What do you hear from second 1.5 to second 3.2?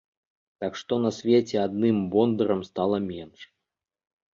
адным бондарам стала